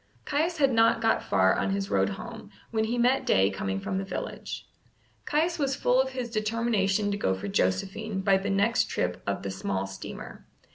[0.25, 3.99] Caius had not got far on his road home, when he met Day coming from
[3.99, 4.67] the village.
[5.25, 9.43] Caius was full of his determination to go for Josephine by the next trip of
[9.43, 10.47] the small steamer.